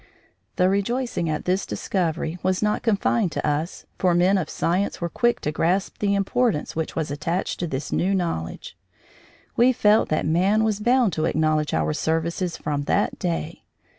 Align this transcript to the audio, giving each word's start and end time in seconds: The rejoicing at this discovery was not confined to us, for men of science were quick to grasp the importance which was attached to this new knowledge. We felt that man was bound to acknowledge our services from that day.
The 0.55 0.67
rejoicing 0.67 1.29
at 1.29 1.45
this 1.45 1.63
discovery 1.63 2.39
was 2.41 2.63
not 2.63 2.81
confined 2.81 3.31
to 3.33 3.47
us, 3.47 3.85
for 3.99 4.15
men 4.15 4.35
of 4.39 4.49
science 4.49 4.99
were 4.99 5.09
quick 5.11 5.39
to 5.41 5.51
grasp 5.51 5.99
the 5.99 6.15
importance 6.15 6.75
which 6.75 6.95
was 6.95 7.11
attached 7.11 7.59
to 7.59 7.67
this 7.67 7.91
new 7.91 8.15
knowledge. 8.15 8.75
We 9.55 9.71
felt 9.71 10.09
that 10.09 10.25
man 10.25 10.63
was 10.63 10.79
bound 10.79 11.13
to 11.13 11.25
acknowledge 11.25 11.71
our 11.75 11.93
services 11.93 12.57
from 12.57 12.85
that 12.85 13.19
day. 13.19 13.61